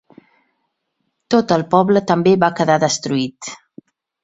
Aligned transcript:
Tot 1.35 1.53
el 1.57 1.65
poble 1.75 2.03
també 2.13 2.35
va 2.47 2.51
quedar 2.63 2.81
destruït. 2.87 3.55